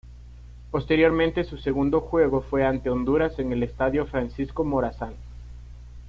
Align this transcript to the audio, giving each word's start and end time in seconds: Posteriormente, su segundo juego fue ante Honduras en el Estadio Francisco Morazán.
Posteriormente, 0.71 1.43
su 1.43 1.57
segundo 1.59 2.01
juego 2.01 2.41
fue 2.41 2.65
ante 2.65 2.89
Honduras 2.89 3.37
en 3.37 3.53
el 3.53 3.61
Estadio 3.61 4.07
Francisco 4.07 4.63
Morazán. 4.63 5.13